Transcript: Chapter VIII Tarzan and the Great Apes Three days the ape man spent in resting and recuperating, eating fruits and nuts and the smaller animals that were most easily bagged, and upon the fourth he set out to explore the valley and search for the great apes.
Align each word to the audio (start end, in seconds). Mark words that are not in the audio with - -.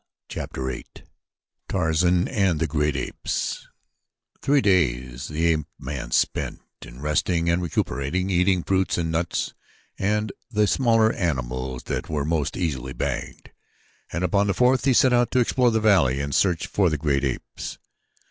Chapter 0.29 0.65
VIII 0.65 0.85
Tarzan 1.69 2.27
and 2.27 2.59
the 2.59 2.65
Great 2.65 2.95
Apes 2.95 3.67
Three 4.41 4.59
days 4.59 5.27
the 5.27 5.45
ape 5.45 5.67
man 5.77 6.09
spent 6.09 6.59
in 6.81 7.01
resting 7.03 7.47
and 7.51 7.61
recuperating, 7.61 8.31
eating 8.31 8.63
fruits 8.63 8.97
and 8.97 9.11
nuts 9.11 9.53
and 9.99 10.31
the 10.49 10.65
smaller 10.65 11.13
animals 11.13 11.83
that 11.83 12.09
were 12.09 12.25
most 12.25 12.57
easily 12.57 12.93
bagged, 12.93 13.51
and 14.11 14.23
upon 14.23 14.47
the 14.47 14.55
fourth 14.55 14.85
he 14.85 14.93
set 14.93 15.13
out 15.13 15.29
to 15.29 15.39
explore 15.39 15.69
the 15.69 15.79
valley 15.79 16.19
and 16.19 16.33
search 16.33 16.65
for 16.65 16.89
the 16.89 16.97
great 16.97 17.23
apes. 17.23 17.77